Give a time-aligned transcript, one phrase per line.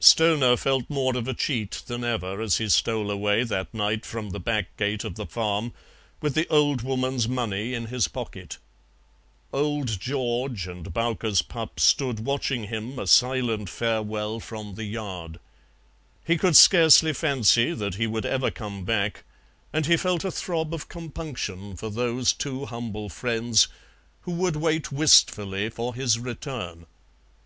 [0.00, 4.30] Stoner felt more of a cheat than ever as he stole away that night from
[4.30, 5.74] the back gate of the farm
[6.22, 8.56] with the old woman's money in his pocket.
[9.52, 15.38] Old George and Bowker's pup stood watching him a silent farewell from the yard.
[16.26, 19.24] He could scarcely fancy that he would ever come back,
[19.74, 23.68] and he felt a throb of compunction for those two humble friends
[24.22, 26.86] who would wait wistfully for his return.